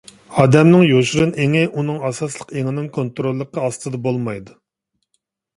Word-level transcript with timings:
ئادەمنىڭ 0.43 0.85
يوشۇرۇن 0.91 1.33
ئېڭى 1.43 1.61
ئۇنىڭ 1.67 1.99
ئاساسلىق 2.09 2.53
ئېڭىنىڭ 2.61 2.87
كونتروللۇقى 2.97 3.63
ئاستىدا 3.67 4.01
بولمايدۇ. 4.09 4.57